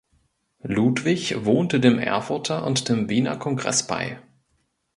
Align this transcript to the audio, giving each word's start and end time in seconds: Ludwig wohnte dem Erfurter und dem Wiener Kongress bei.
Ludwig 0.63 1.45
wohnte 1.45 1.79
dem 1.79 1.99
Erfurter 1.99 2.65
und 2.65 2.89
dem 2.89 3.07
Wiener 3.07 3.37
Kongress 3.37 3.85
bei. 3.85 4.19